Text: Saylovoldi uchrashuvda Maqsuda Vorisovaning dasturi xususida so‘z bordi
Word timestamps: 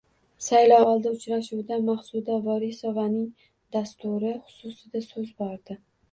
Saylovoldi 0.43 1.09
uchrashuvda 1.17 1.75
Maqsuda 1.89 2.37
Vorisovaning 2.45 3.27
dasturi 3.75 4.31
xususida 4.55 5.03
so‘z 5.09 5.29
bordi 5.43 5.77